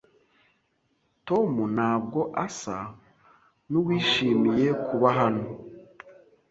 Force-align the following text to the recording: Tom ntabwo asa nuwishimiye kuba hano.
Tom 1.27 1.51
ntabwo 1.75 2.19
asa 2.45 2.77
nuwishimiye 3.69 4.69
kuba 4.87 5.09
hano. 5.19 5.45